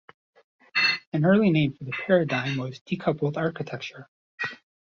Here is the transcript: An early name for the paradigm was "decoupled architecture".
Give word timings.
An 1.13 1.25
early 1.25 1.51
name 1.51 1.73
for 1.73 1.83
the 1.83 1.91
paradigm 1.91 2.57
was 2.57 2.79
"decoupled 2.79 3.37
architecture". 3.37 4.09